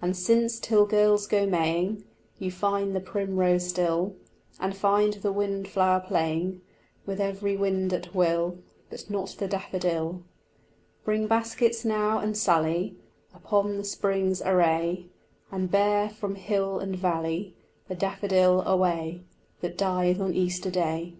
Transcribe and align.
And 0.00 0.16
since 0.16 0.58
till 0.58 0.86
girls 0.86 1.26
go 1.26 1.44
maying 1.44 2.04
You 2.38 2.50
find 2.50 2.96
the 2.96 3.00
primrose 3.00 3.68
still, 3.68 4.16
And 4.58 4.74
find 4.74 5.12
the 5.12 5.30
windflower 5.30 6.04
playing 6.06 6.62
With 7.04 7.20
every 7.20 7.54
wind 7.54 7.92
at 7.92 8.14
will, 8.14 8.60
But 8.88 9.10
not 9.10 9.36
the 9.38 9.46
daffodil, 9.46 10.22
Bring 11.04 11.26
baskets 11.26 11.84
now, 11.84 12.18
and 12.18 12.34
sally 12.34 12.96
Upon 13.34 13.76
the 13.76 13.84
spring's 13.84 14.40
array, 14.40 15.10
And 15.52 15.70
bear 15.70 16.08
from 16.08 16.36
hill 16.36 16.78
and 16.78 16.96
valley 16.96 17.54
The 17.88 17.94
daffodil 17.94 18.62
away 18.62 19.22
That 19.60 19.76
dies 19.76 20.18
on 20.18 20.32
Easter 20.32 20.70
day. 20.70 21.12